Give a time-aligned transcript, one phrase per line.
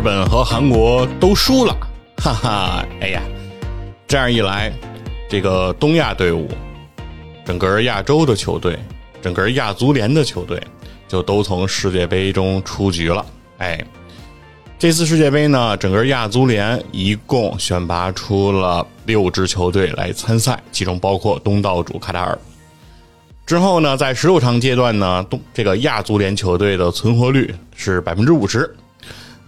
[0.00, 1.76] 日本和韩国都输了，
[2.16, 2.86] 哈哈！
[3.02, 3.20] 哎呀，
[4.08, 4.72] 这样一来，
[5.28, 6.48] 这个东亚队伍，
[7.44, 8.78] 整个亚洲的球队，
[9.20, 10.58] 整个亚足联的球队，
[11.06, 13.26] 就都从世界杯中出局了。
[13.58, 13.78] 哎，
[14.78, 22.38] 这次世界杯呢，整个亚足联一共选拔出了六支球队来参赛，其中包括东道主卡塔尔。
[23.44, 28.74] 之后呢，在十六强阶段呢，东这个亚足联球队的存活率是百分之五十，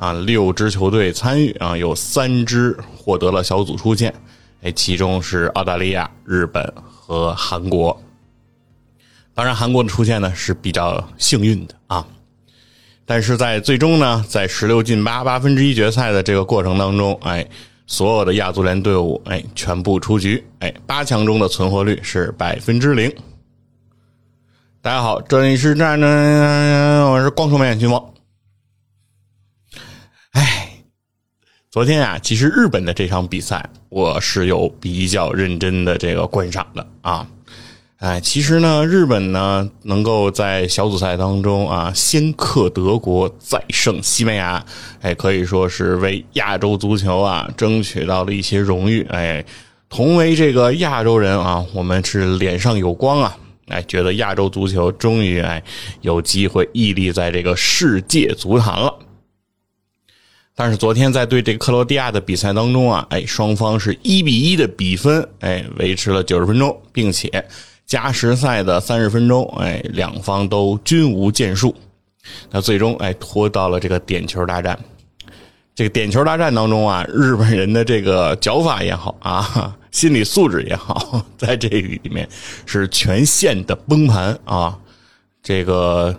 [0.02, 4.12] 啊，六支球队参与啊，有三支获得了小组出线，
[4.62, 7.97] 哎，其中是澳大利亚、日本和韩国。
[9.33, 12.05] 当然，韩国的出现呢是比较幸运的啊，
[13.06, 17.47] 但是在最终呢，在十六进八八分之一决赛的这个过程当中，哎，
[17.87, 23.09] 所有的亚足联队伍哎全部出局，哎，八强中的存活率是百分之零。
[24.81, 28.05] 大家好，这里是战战，我是光说面群王。
[30.33, 30.83] 哎，
[31.73, 37.27] 昨天啊，其实日本的这场比赛我是有比较认真的这个观赏的啊。
[37.97, 44.62] 哎，其实呢，日本呢能够在小组赛当中啊先克德国，再胜西班牙，
[45.00, 49.06] 哎，可以说是为亚洲足球啊争取到了一些荣誉。
[49.09, 49.43] 哎，
[49.89, 53.34] 同为这个亚洲人啊，我们是脸上有光啊。
[53.69, 55.62] 哎，觉得亚洲足球终于哎
[56.03, 58.95] 有机会屹立在这个世界足坛了。
[60.55, 67.44] 但是昨天在对这个克罗地亚的比赛当中啊，哎，双方是一比一的比分，哎，维持了九十分钟，并且
[67.86, 71.75] 加时赛的三十分钟，哎，两方都均无建树。
[72.50, 74.78] 那最终哎拖到了这个点球大战。
[75.75, 79.77] 这个点球大战当中啊，日本人的这个脚法也好啊。
[79.92, 82.27] 心理素质也好， 在这里面
[82.64, 84.78] 是全线的崩盘啊！
[85.42, 86.19] 这个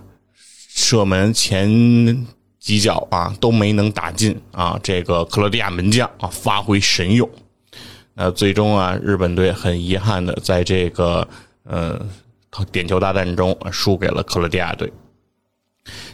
[0.69, 1.67] 射门前
[2.63, 4.79] 几脚啊都没能打进啊！
[4.81, 7.29] 这个克罗地亚门将啊发挥神勇，
[8.13, 11.27] 那最终啊日本队很遗憾的在这个
[11.65, 11.99] 呃
[12.71, 14.89] 点球大战中输给了克罗地亚队。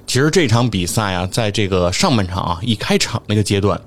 [0.08, 3.80] 其实这场比赛啊，在这个上半场啊一开场那个阶段。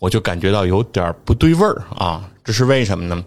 [0.00, 3.24] 我就感觉到有点不对味儿啊，这是为什么呢？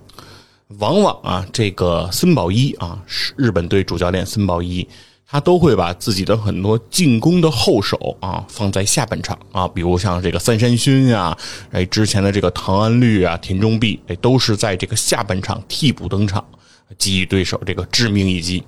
[0.79, 2.97] 往往啊，这个森保一啊，
[3.35, 4.88] 日本队主教练森保一，
[5.31, 11.38] 他都会把自己的很多进攻的后手啊放在下半场啊，比如像这个三山勋啊，
[11.72, 16.44] 哎，之前的这个唐安绿啊、田中碧，哎，都是在这个下半场替补登场，
[16.97, 18.62] 给予对手这个致命一击。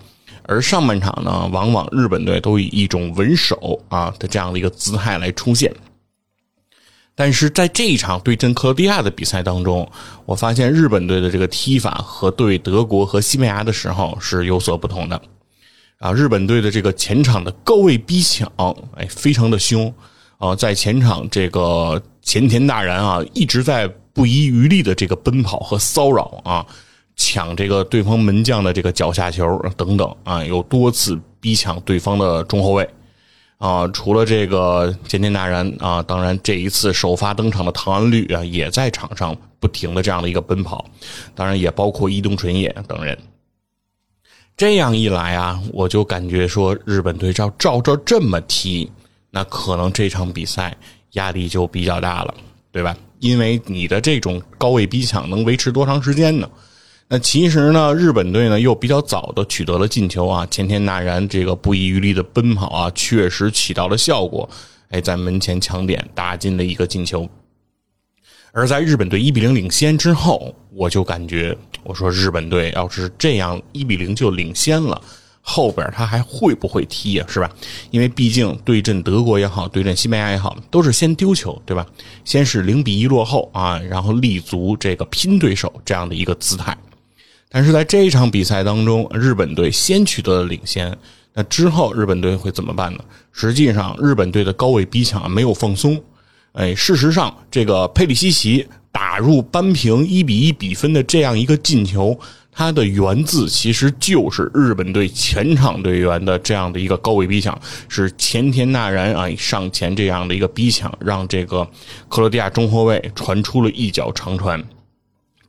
[0.43, 5.69] 而上半场呢，往往日本队都以一种稳守啊的这样的一个姿态来出现。
[7.13, 9.85] 但是在这一场对阵克罗地亚的比赛当中，
[10.25, 15.21] 我发现日本队的这个踢法和对德国和西班牙的时候是有所不同的。
[16.03, 18.45] 啊，日本队的这个前场的高位逼抢，
[18.97, 19.91] 哎，非常的凶。
[20.37, 26.65] 啊，在前场这个前田大然啊，一直在不遗余力的这个奔跑和骚扰啊，
[27.15, 32.85] 抢这个对方门将的这个脚下球等等啊，有多次逼抢对方的中后卫。
[33.57, 40.83] 啊，除了这个前田大然啊，当然这一次首发登场的唐安绿啊，也在场上不停的这样的一个奔跑，
[41.33, 43.17] 当然也包括伊东纯也等人。
[44.55, 48.89] 这样一来啊，我就感觉说日本队照照着这么踢，
[49.31, 50.75] 那可能这场比赛
[51.13, 52.33] 压力就比较大了，
[52.71, 52.95] 对吧？
[53.19, 56.49] 因为你的这种高位逼抢能维持多长时间呢？
[57.07, 64.49] 那其实呢，日本队呢又比较早的取得了进球啊，前田纳然这个不遗余力的奔跑啊，确实起到了效果，
[64.89, 67.27] 哎，在门前抢点打进了一个进球。
[68.55, 75.01] 而在日本队一比零领先之后，我就感觉，我说日本队要是这样一比零就领先了，
[75.41, 77.25] 后边他还会不会踢呀？
[77.27, 77.49] 是吧？
[77.89, 81.83] 因为毕竟对阵德国也好，对阵西班牙也好，都是先丢球，对吧？
[82.25, 86.77] 先是零比一落后啊，然后立足这个拼对手这样的一个姿态。
[87.49, 90.95] 但是在这一场比赛当中，日本队先取得了领先，
[91.33, 92.99] 那之后日本队会怎么办呢？
[93.31, 95.99] 实际上，日本队的高位逼抢没有放松。
[96.53, 102.15] 哎，事实上，这个佩里西奇打入扳平一比一比分的这样一个进球，
[102.51, 107.59] 它的源自其实就是日本队前场队员的这样的一个高位逼抢，
[107.89, 111.67] 是前田纳然啊上前这样的一个逼抢，让这个
[112.07, 114.63] 克罗地亚中后卫传出了一脚长传。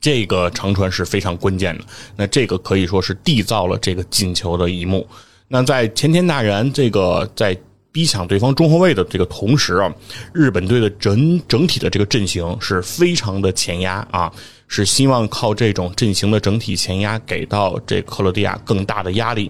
[0.01, 1.85] 这个长传是非常关键的，
[2.17, 5.07] 那这个可以说是缔造了这个进球的一幕。
[5.49, 7.55] 那在前田大然这个在
[7.95, 9.95] 逼抢对方中后卫的这个同时啊，
[10.33, 14.33] 日本队的整整体的这个阵型是非常的前压啊，
[14.67, 19.49] 是希望靠这种阵型的整体前压给到这克罗地亚更大的压力，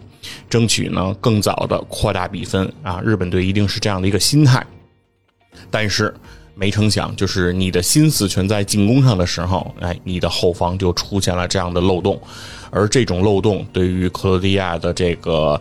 [0.50, 3.00] 争取呢更早的扩大比分啊。
[3.02, 4.62] 日本队一定是这样的一个心态，
[5.70, 6.14] 但是。
[6.56, 12.16] 没成想，就是你的心思全在进攻上的时候，哎，你的后方就出现了这样的漏洞，
[12.70, 15.60] 而这种漏洞对于克罗地亚的这个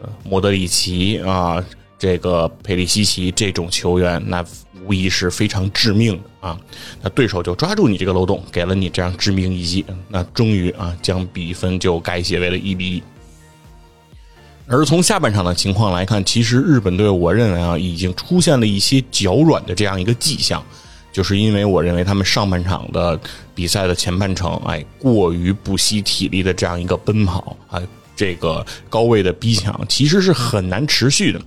[0.00, 1.64] 呃莫德里奇啊，
[2.02, 4.44] 这个佩里西奇这种球员，那
[4.84, 6.58] 无疑是非常致命的啊。
[7.00, 13.02] 那对手就抓住你这个漏洞，给了你这样致命一击，那终于啊，将比分就改写为了一比一。
[14.66, 20.60] 而从下半场的情况来看，其实日本队我认为啊，已经出现了一些脚软的这样一个迹象，
[21.12, 23.16] 就是因为我认为他们上半场的
[23.54, 27.80] 比赛的前半程，哎，过于不惜体力的这样一个奔跑，啊，
[28.16, 31.40] 这个高位的逼抢，其实是很难持续的。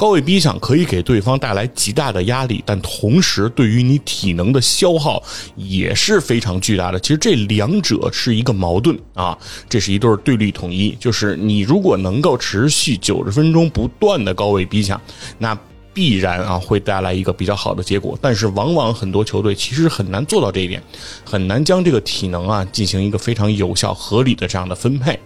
[0.00, 5.22] 高位逼抢可以给对方带来极大的压力，但同时对于你体能的消耗
[5.56, 6.98] 也是非常巨大的。
[6.98, 9.36] 其实这两者是一个矛盾啊，
[9.68, 10.96] 这是一对对立统一。
[10.98, 14.98] 就是你如果能够持续九十分钟不断的高位逼抢，
[15.36, 15.54] 那
[15.92, 18.18] 必然啊会带来一个比较好的结果。
[18.22, 20.82] 但是往往很多球队其实很难做到这一点，
[21.26, 25.20] 很难将这个体能啊进行一个非常有效合理的这样的分配。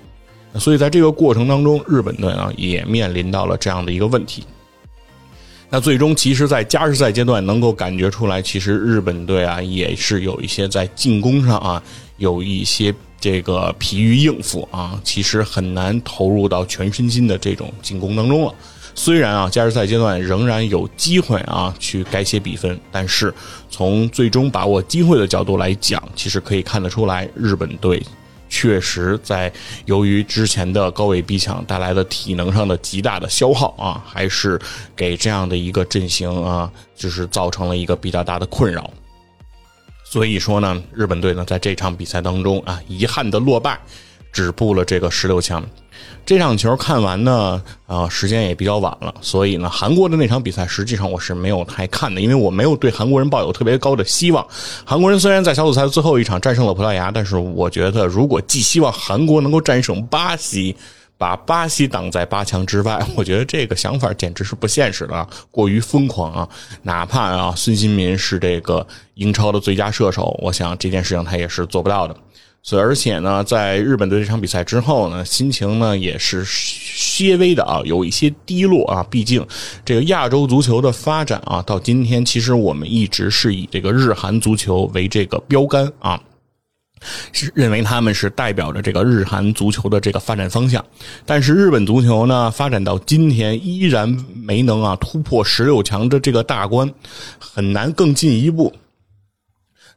[0.59, 4.43] 所以在这个过程当中，日本队啊也面临到了这样的一个问题。
[5.75, 11.83] 那最终，其实，在加时赛阶段，能够感觉出来，其实日本队啊，也是有一些在进攻上啊，
[12.19, 18.55] 有一些这个疲于应付啊，其实很难投入到全身心的这种进攻当中了。
[18.95, 23.35] 虽然啊，加时赛阶段仍然有机会啊去改写比分，但是
[23.69, 28.01] 从最终把握机会的角度来讲，其实可以看得出来，日本队。
[28.57, 29.53] 确实，在
[29.85, 34.57] 由于之前的高位逼抢带来的体能上的极大的消耗啊，还是
[34.95, 38.89] 给这样的一个阵型啊，就是造成了一个比较大的困扰。
[40.05, 43.77] 所以说呢，日本队呢在这场比赛当中啊，遗憾的落败，
[44.35, 45.65] 止步了这个十六强。
[46.27, 54.45] 这场球看完呢，啊，时间也比较晚了，所以呢，韩国的那场比赛实际上我是没有太看的，因为我没有对韩国人抱有特别高的希望。
[54.85, 60.75] 韩国人虽然在小组赛最后一场战胜了葡萄牙，但是我觉得如果寄希望韩国能够战胜巴西，
[61.19, 66.49] 把巴西挡在八强之外， 我觉得这个想法简直是不现实的，过于疯狂啊！
[66.83, 68.85] 哪怕啊，孙兴民是这个
[69.15, 72.17] 英超的最佳射手，我想这件事情他也是做不到的。
[72.67, 79.07] 所以，而且呢，在日本队这场比赛之后呢，心情呢也是些微的啊，有一些低落啊。
[79.11, 79.47] 毕竟，
[79.85, 86.19] 这个亚洲足球的发展啊，到今天，其实我们一直是以这个日韩足球为这个标杆啊，
[87.33, 90.83] 是认为他们是代表着这个日韩足球的这个发展方向。
[91.27, 96.91] 但是，日本足球呢，发展到今天依然没能啊突破十六强的这个大关，
[97.39, 98.73] 很难更进一步。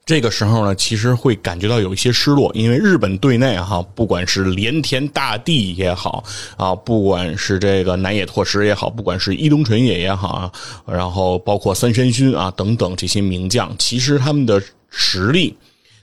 [0.07, 6.24] 这个时候呢，其实会感觉到有一些失落，因为日本队内哈，不管是连田大地也好
[6.56, 10.51] 啊，不管是这个南野拓实也好，不管是伊东纯也也好啊，
[10.88, 15.54] 然后包括三山勋啊等等这些名将，其实他们的实力，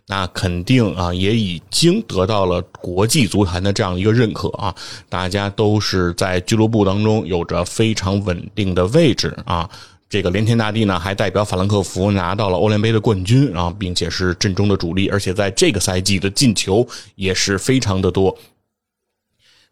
[0.06, 4.74] 那肯定啊也已经得到了国际足坛的这样一个认可啊，
[5.08, 9.66] 大家都是在俱乐部当中有着非常稳定的位置啊。
[10.14, 18.38] 这个连天大地呢，还代表法兰克福拿到了欧联杯的冠军啊，并且是阵中的主力，而且在这个赛季的进球也是非常的多。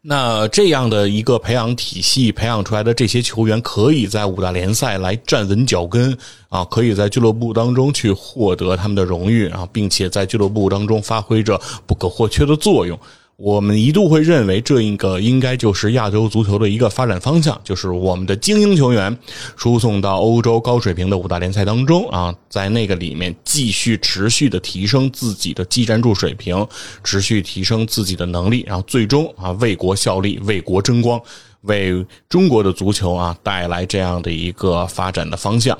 [0.01, 6.11] 那这样的一个培养体系培养出来的这些球员，可以在五大联赛来站稳脚跟
[6.49, 12.99] 啊，可以在俱乐部当中去获得他们的荣誉啊，并且在俱乐部当中发挥着不可或缺的作用。
[13.35, 19.17] 我们一度会认为，这一个应该就是亚洲足球的一个发展方向，就是我们的精英球员
[19.57, 26.65] 输送到欧洲高水平的五大联赛当中啊，在那个里面继续持续的提升自己的技战术水平，
[27.03, 31.19] 持续提升自己的能力，然后最终啊为国效力、为国争光，
[31.61, 35.75] 为中国的足球啊带来这样的一个发展的方向。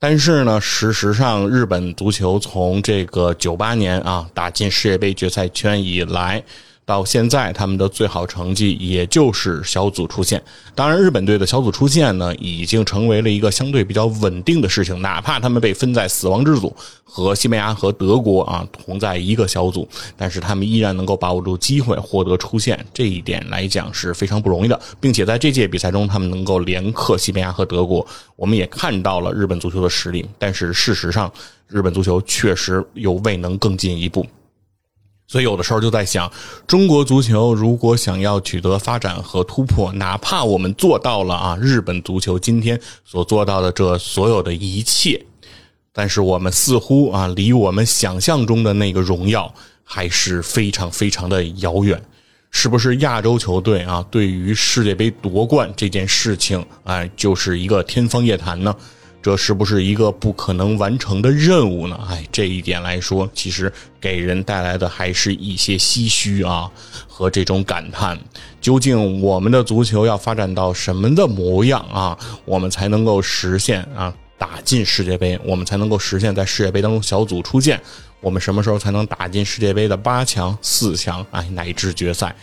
[0.00, 6.42] 但是呢，事实上，日本足球从这个九八年啊打进世界杯决赛圈以来。
[6.86, 10.42] 到现在，他们的最好成绩也就是小组出线。
[10.74, 15.00] 当然，日本队的小组出线呢，已经成为了一个相对比较稳定的事情。
[15.00, 24.80] 哪怕他们被分在死亡之组，和西班牙和德国啊同在一个小组，但是他们依然能够把握住机会获得出线，这一点来讲是非常不容易的。
[24.98, 30.26] 并且在这届比赛中，他们能够连克西班牙和德国，我们也看到了日本足球的实力。
[30.40, 31.32] 但是事实上，
[31.68, 34.26] 日本足球确实又未能更进一步。
[35.30, 36.28] 所以有的时候就在想，
[36.66, 45.24] 中国足球如果想要取得发展和突破，哪怕我们做到了啊，日本足球今天所做到的这所有的一切，
[45.92, 52.02] 但是我们似乎啊，离我们想象中的那个荣耀还是非常非常的遥远。
[52.50, 58.74] 是不是亚洲球队啊，对于世界杯夺冠这件事情哎，就是一个天方夜谭呢？
[59.22, 61.98] 这是不是一个不可能完成的任务呢？
[62.08, 66.70] 哎，这一点来说，其实给人带来的还是一些唏嘘啊
[67.06, 68.18] 和这种感叹。
[68.62, 75.38] 究竟我们的足球要发展到什么的模样啊，我们才能够实现啊打进世界杯？
[75.44, 77.78] 我们才能够实现在世界杯当中小组出线？
[78.22, 81.24] 我们什么时候才能打进世界杯的八强、四强？
[81.30, 82.34] 哎，乃至决赛？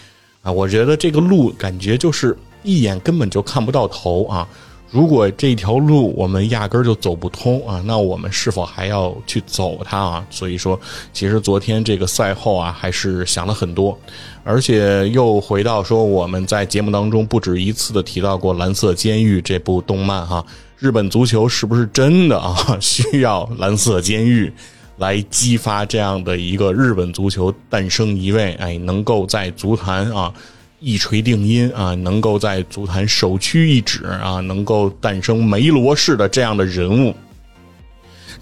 [0.44, 4.48] 啊，我觉得这个路感觉就是一眼根本就看不到头啊！
[4.90, 10.26] 如果这条路我们压根儿就走不通啊，那我们是否还要去走它啊？
[10.30, 10.80] 所以说，
[11.12, 13.98] 其实昨天这个赛后啊，还是想了很多，
[14.44, 20.46] 而且又回到说我们在节目当中不止一次的提到过《蓝色监狱》这部动漫哈，
[20.78, 24.52] 日本足球是不是真的啊 需要蓝色监狱？
[24.98, 30.34] 来激发这样的一个日本足球诞生一位，哎，能够在足坛啊
[30.80, 37.14] 一锤定音啊，能够在足坛首屈一指啊，能够诞生梅罗式的这样的人物，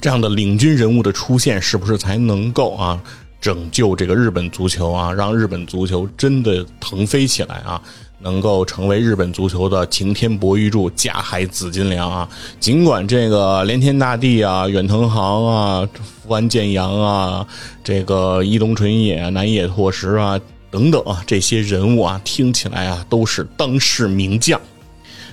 [0.02, 3.02] 这样的领军人物的出现，是不是才能够啊
[3.40, 7.82] 拯救这个日本足球啊，让日本足球真的腾飞起来啊？
[8.20, 12.28] 能够成为日本足球的擎天博玉柱、架海紫金梁啊！
[12.60, 15.88] 尽管这个连天大地啊、远藤航啊、
[16.24, 17.46] 福安健洋啊、
[17.84, 20.40] 这个伊东纯也、南野拓实啊
[20.76, 24.60] 等等啊这些人物啊，听起来啊都是当世名将，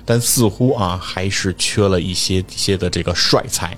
[0.04, 3.76] 但似乎啊还是缺了一些一些的这个帅才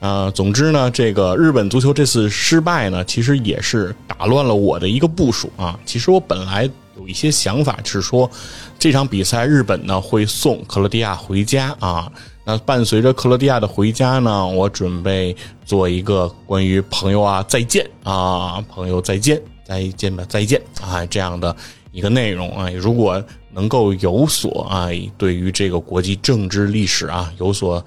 [0.00, 0.30] 啊。
[0.32, 5.80] 总之呢，这个日本足球这次失败呢，其实也是打乱了我的一个部署啊。
[5.86, 6.68] 其实我本来。
[7.00, 8.30] 有一些想法是说，
[8.78, 12.12] 这场比赛日本呢会送克罗地亚回家啊。
[12.44, 15.34] 那伴随着克罗地亚的回家呢，我准备
[15.64, 21.54] 做一个关于朋友啊再见啊，朋友再见再见吧再见啊这样的
[21.90, 22.70] 一个内容啊。
[22.70, 27.84] 如果能够有所啊对于这个国际政治历史啊有所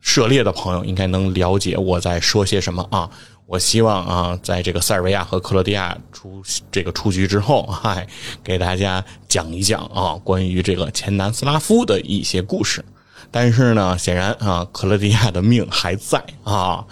[0.00, 3.08] 涉猎的朋友，应该能了解我在说些什么啊。
[3.46, 8.06] 我希望啊，在这个塞尔维亚和克罗地亚出这个出局之后，嗨，
[8.42, 12.82] 给大家讲一讲啊，关于这个前南斯拉夫的一些故事。
[13.30, 16.82] 但是呢，显然啊，克罗地亚的命还在啊，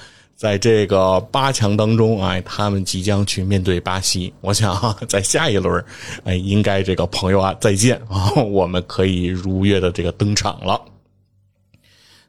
[0.41, 4.33] 在这个八强当中，哎，他们即将去面对巴西。
[4.41, 5.85] 我想在下一轮，
[6.25, 10.81] 哎，应该这个朋友啊，再见啊，我们可以如约的这个登场了。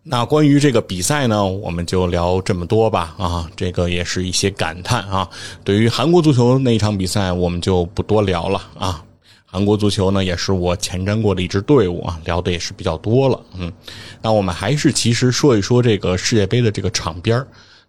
[0.03, 3.15] 那关于这个比赛呢，我们就聊这么多吧。
[3.17, 5.29] 啊，这个也是一些感叹啊。
[5.63, 9.01] 对于韩国足球那一场比赛，我们就不多聊了啊。
[9.45, 13.39] 韩国足球呢，也是我前瞻过的一支队伍啊，聊的也是比较多了。
[13.57, 13.71] 嗯，
[14.21, 17.41] 那我们还是其实说一说这个世界杯的这个场边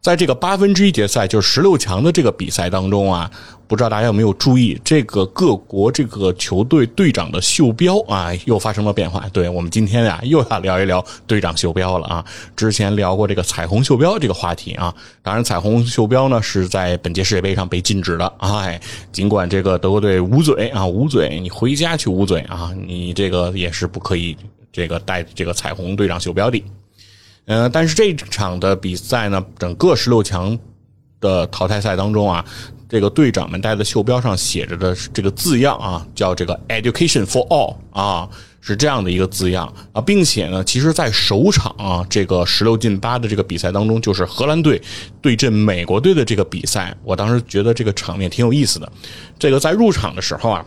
[0.03, 3.31] 在这个八分之一决赛，就是十六强的这个比赛当中啊，
[3.69, 9.25] 不知道大家有没有注意，这个各国这个球队队长的袖标啊，又发生了变化。
[9.33, 12.25] 对我们今天呀，又要聊一聊队长袖标了啊。
[12.57, 14.93] 之前聊过这个彩虹袖标这个话题啊，
[15.23, 18.27] 当然彩虹袖标呢是在本届世界杯上被禁止的。
[18.39, 18.81] 哎，
[19.13, 24.37] 尽管这个德国队捂嘴啊，捂嘴，你回家去捂嘴啊，你这个也是不可以
[24.73, 26.61] 这个带这个彩虹队长袖标的。
[27.47, 30.59] 呃，但是这场的比赛呢，整个十六强
[31.21, 32.45] 的淘汰赛当中啊，
[32.89, 38.29] 这个队长们戴的袖标上写着的这个字样啊，叫这个 “Education for All” 啊，
[38.61, 44.81] 是这样的一个字样啊，并且呢，其实，在首场啊这个十六进八的这个比赛当中，就是荷兰队
[45.21, 48.93] 对阵美国队的这个比赛，我当时觉得这个场面挺有意思的。
[49.37, 50.65] 这个在入场的时候啊，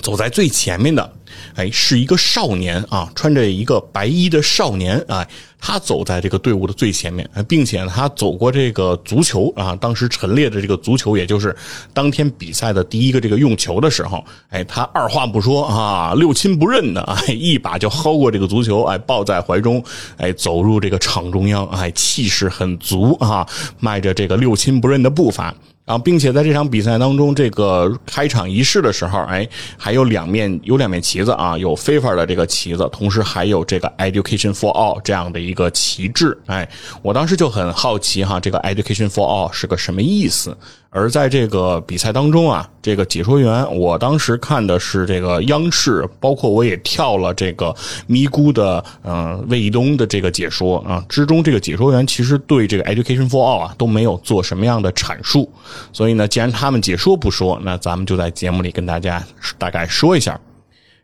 [0.00, 1.12] 走在最前面的，
[1.54, 5.26] 哎，是一个少年啊，穿着一个白衣的少年啊。
[5.62, 11.54] 他走在这个队伍的最前面，并且他走过这个足球啊，当时陈列的这个足球，也就是
[11.92, 19.84] 当天比赛的第一个这个用球的时候，哎，他二话不说啊，六亲不认的，哎，一把就薅过这个足球，哎，抱在怀中，
[20.16, 23.46] 哎，走入这个场中央，哎，气势很足啊，
[23.80, 25.54] 迈着这个六亲不认的步伐。
[25.90, 36.38] 啊，并且在这场比赛当中，这个开场仪式的时候，哎，还有两面有两面旗子啊，有 FIFA 的这个旗子，同时还有这个 Education for All 这样的一个旗帜。
[36.46, 36.68] 哎，
[37.02, 40.56] 我当时就很好奇哈，这个 Education for All 是个什么意思？
[40.92, 47.72] 而在这个比赛当中啊，这个解说员，我当时看的是这个央视，包括我也跳了这个
[48.08, 55.48] 咪咕的，嗯，魏一东的这个解说啊，之中这个解说员其实对这个 Education for All 啊都没有做什么样的阐述，
[55.92, 59.22] 所以呢，既然他们解说不说，那咱们就在节目里跟大家
[59.58, 60.38] 大概说一下。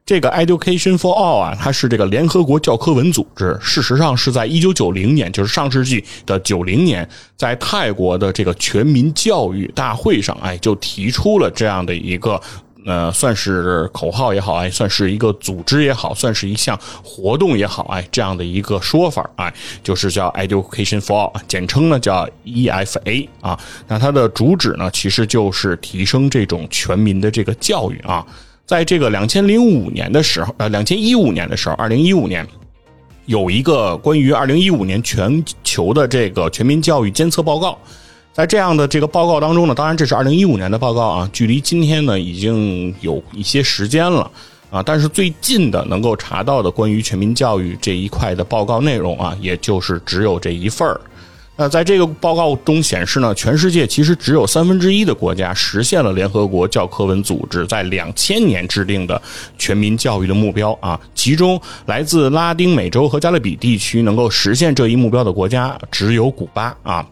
[0.05, 3.59] 这个 Education for All 啊，它是这个联合国教科文组织。
[3.61, 12.41] 事实上是在一九九零年，就是上世纪的九零年，在泰国的这个全民教育大会上，哎，就提出了这样的一个
[12.87, 19.53] 呃，算是口号也好，哎，算是一个组织也好，算是一项活动也好，哎，这样的一个说法，哎，
[19.83, 23.59] 就是叫 Education for 简称呢叫 EFA 啊。
[23.89, 28.25] 那它的主旨呢，其实就是提升这种全民的这个教育啊。
[28.65, 32.47] 在这个两千零五年的时候，呃，两千一五年的时候，二零一五年
[33.25, 37.77] 有一个关于二零一五年全球的这个全民教育监测报告。
[38.37, 44.31] 在这样的这个报告当中呢，当然这是二零一五年的报告啊，距离今天呢已经有一些时间了
[44.71, 44.83] 啊。
[44.83, 51.01] 但是最近的能够查到的关于全民教育这一块的报告内容啊，也就是只有这一份儿。
[51.57, 59.21] 那在这个报告中显示呢，全世界其实只有三分之一的国家实现了联合国教科文组织在两千年制定的
[59.57, 61.01] 全民教育的目标啊。
[61.15, 67.03] 其中来自拉丁美洲和加勒比地区能够实现这一目标的国家只有古巴啊。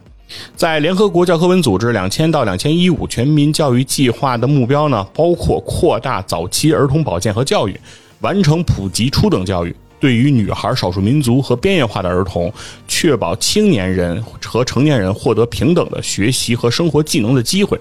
[0.56, 7.78] 在联合国教科文组织两千到两千一五全民教育计划的目标呢，包括扩大早期儿童保健和教育，
[8.20, 12.52] 完成普及初等教育，对于女孩、少数民族和边缘化的儿童，
[12.86, 17.78] 确保青年人和成年人获得平等的学习和生活技能的机会。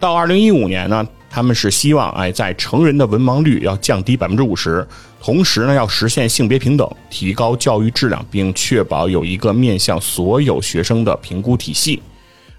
[0.00, 4.86] 到二零一五年呢，他们是希望哎，在成人的文盲率要降低百分之五十。
[5.20, 12.00] 同时呢，要实现性别平等，提高教育质量，并确保有一个面向所有学生的评估体系。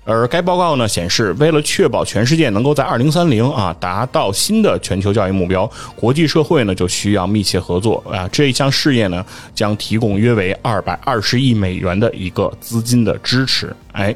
[0.04, 8.28] 而该报告呢显示，为了确保全世界能够在二零三零啊达到新的全球教育目标，国际社会呢就需要密切合作啊。
[8.30, 13.74] 这一项事业呢将提供约为二百二十亿美元的一个资金的支持。
[13.94, 14.14] 哎。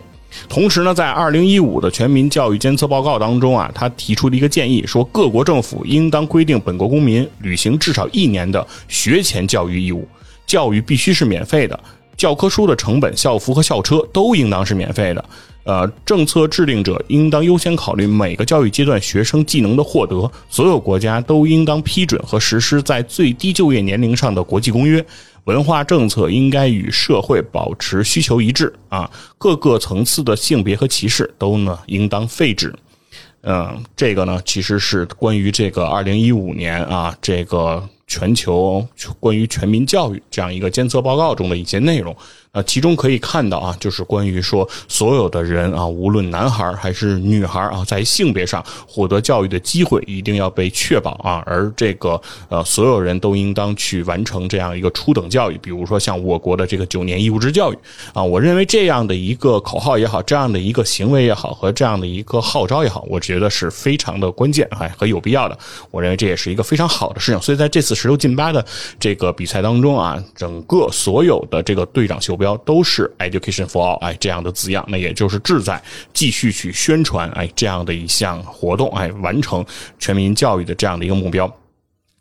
[0.48, 10.08] 同时呢，在二零一五的全民教育监测报告当中啊，他提出了一个建议，说各国政府应当规定本国公民履行至少一年的学前教育义务，
[10.46, 11.80] 教育必须是免费的，
[12.18, 15.26] 教科书的成本、校服和校车都应当是免费的。
[15.66, 25.06] 呃，政策制定者应当优先考虑每个教育阶段学生技能的获得，所有国家都应当批准和实施在最低就业年龄上的国际公约。
[25.50, 29.10] 文化政策应该与社会保持需求一致啊，
[29.40, 32.72] 各个层次的性别和歧视都呢应当废止。
[33.42, 38.88] 嗯，这个呢其实是关于这个二零一五年啊这个全球
[39.20, 42.16] 关于全民教育这样一个监测报告中的一些内容。
[42.52, 51.44] 啊，其中可以看到啊，就是关于说所有的人啊，无论男孩还是女孩啊，在性别上获得教育的机会一定要被确保啊。
[51.46, 57.78] 而这个呃，所有人都应当去完成这样一个初等教育，比如说像我国的这个九年义务制教育
[58.14, 58.24] 啊。
[58.24, 65.56] 我认为这样的一个口号也好，这样的一个行为也好，和这样的一个号召也好，我觉得是非常的关键哎和有必要的。
[65.92, 67.40] 我认为这也是一个非常好的事情。
[67.40, 68.66] 所以在这次十六进八的
[69.00, 72.39] 这个比赛当中啊，整个所有的这个队长袖。
[72.40, 75.80] 标都是 education for all 哎这样的字样，那也就是志在
[76.12, 79.64] 继续去宣传哎这样的一项活动哎完成
[80.00, 81.54] 全民教育的这样的一个目标。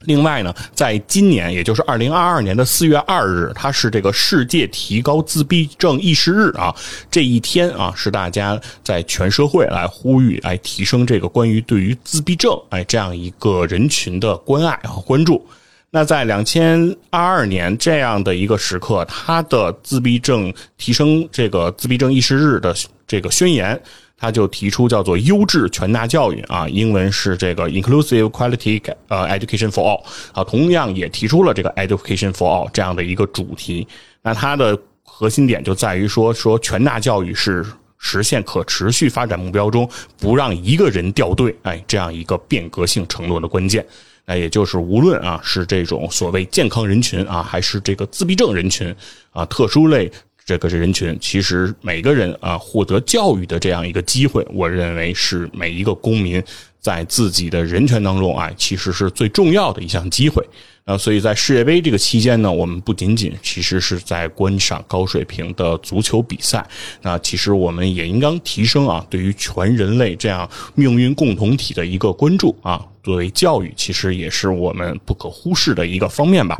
[0.02, 6.72] 另外呢，在今年也就是二零二二年的四月二日，它是这个世界提高自闭症意识日啊，
[7.10, 15.44] 这一天啊是大家在全社会来呼吁来提升这个关于对于自闭症哎这样一个人群的关爱和关注。
[15.90, 22.74] 那在两千二二年这样的一个时刻，他的自闭症提升这个自闭症意识日的
[23.06, 23.80] 这个宣言，
[24.18, 33.88] 他就提出叫做优质全大教育啊，英文是这个 inclusive quality 呃 education for all 啊，同样也提出了这个 education for all 这样的一个主题。
[34.20, 37.64] 那它的核心点就在于说，说全大教育是
[37.96, 43.84] 实现可持续发展目标中不让一个人掉队，哎，这样一个变革性承诺的关键。
[44.28, 48.94] 那也就是无论啊是这种所谓健康人群啊，还是这个自闭症人群
[49.30, 50.12] 啊，特殊类
[50.48, 56.42] 这个人群，其实每个人啊获得教育的这样一个机会，我认为是每一个公民
[56.80, 60.42] 在自己的人权当中啊，其实是最重要的一项机会。
[60.86, 66.66] 啊，所以在世界杯这个期间呢，我们不仅仅其实是在观赏高水平的足球比赛，
[67.02, 72.82] 那其实我们也应当提升啊，对于全人类这样命运共同体的一个关注啊。
[73.02, 76.58] 作为教育，其实也是我们不可忽视的一个方面吧。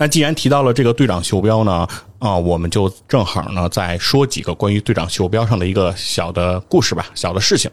[0.00, 1.86] 那既然提到了这个队长袖标呢，
[2.18, 7.70] 啊，我们就正好呢再说几个关于队长袖标上的一个小的故事吧，小的事情。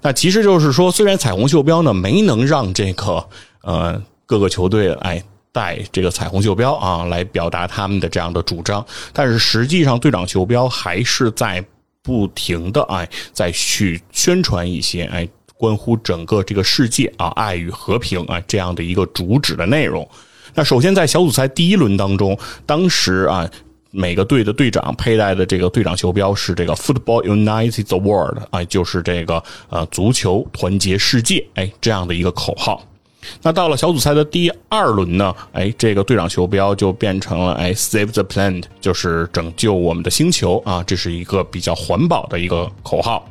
[0.00, 3.26] 那其实就是说，虽然彩虹袖标呢没能让这个
[3.62, 4.00] 呃。
[4.26, 11.62] 各个球队哎带这个彩虹袖标啊，来表达他们的这样的主张，但是实际上队长袖标还是在
[12.02, 20.08] 不停的哎在去宣传一些哎关乎整个这个世界啊爱与和平啊这样的一个主旨的内容。
[20.54, 23.48] 那首先在小组赛第一轮当中，当时啊
[23.90, 32.82] 每个队的队长佩戴的这个队长袖标是这个 “Football United the World”，哎，就是这个呃足球团结世界，哎，这样的一个口号。
[33.40, 43.28] 那到了小组赛的第二轮呢，哎，这个队长袖标就变成了哎 “Save the Planet”，就是拯救我们的星球啊，这是一个比较环保的一个口号。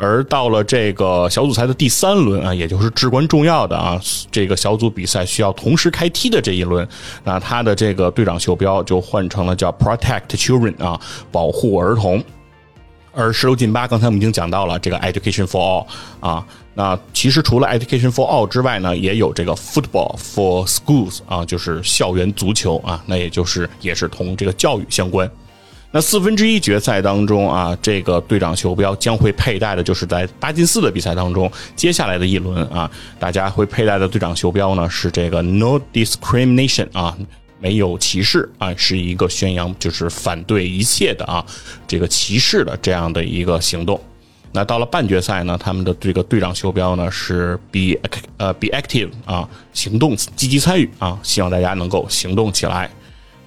[0.00, 6.88] 而到了这个小组赛的第三轮啊，也就是至关重要的啊，这个小组比赛需要同时开踢的这一轮，
[7.22, 10.98] 那他的这个队长袖标就换成了叫 “Protect Children” 啊，
[11.30, 12.24] 保护儿童。
[13.12, 15.86] 而十六进八，刚才我们已经讲到了这个 “Education for All”
[16.20, 25.30] 啊，那其实除了 “Education for All” 之外呢，也有这个 “Football for Schools” 啊，就是校园足球啊，那也就是也是同这个教育相关。
[25.92, 37.16] 那四分之一决赛当中啊，这个队长袖标将会佩戴的，就是在八进四的比赛当中，接下来的一轮啊，大家会佩戴的队长袖标呢是这个 “No Discrimination” 啊，
[37.58, 41.44] 没有歧视啊，是一个宣扬就是反对一切的啊，
[41.88, 44.00] 这个歧视的这样的一个行动。
[44.52, 47.98] 那到了半决赛呢，他们的这个队长袖标呢是 “Be
[48.36, 52.88] 呃 Be Active” 啊，行动积极参与啊，希望大家能够行动起来。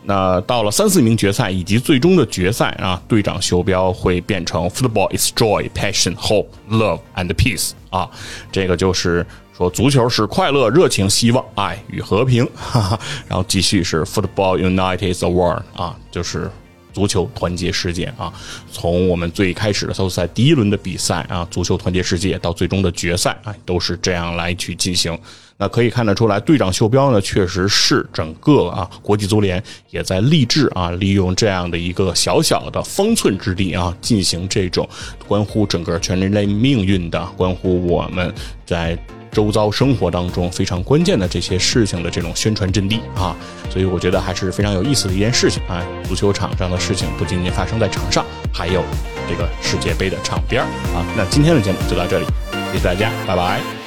[0.05, 8.09] 那到了三四名决赛以及最终的决赛啊，队长袖标会变成 “Football is joy, passion, hope, love and peace” 啊，
[8.51, 9.25] 这个就是
[9.57, 12.45] 说足球是快乐、热情、希望、爱与和平。
[12.55, 16.49] 哈哈，然后继续是 “Football United the world” 啊，就是
[16.93, 18.31] 足球团结世界啊。
[18.71, 25.17] 从我们最开始的小组赛第一轮的比赛啊，足球团结世界到最终的决赛啊，都是这样来去进行。
[25.55, 34.87] 那可以看得出来，队长袖标呢，确实是整个啊国际足联也在励志啊，利用这样的一个小小的方寸之地啊，进行这种
[35.27, 38.33] 关乎整个全人类命运的、关乎我们
[38.65, 38.97] 在
[39.33, 43.35] 周遭生活当中非常关键的这些事情的这种宣传阵地啊。
[43.69, 45.83] 所以我觉得还是非常有意思的一件事情啊。
[46.07, 48.83] 足球场上的事情不仅仅发生在场上，还有
[49.27, 51.03] 这个世界杯的场边啊。
[51.17, 52.25] 那今天的节目就到这里，
[52.71, 53.82] 谢谢大家，拜拜。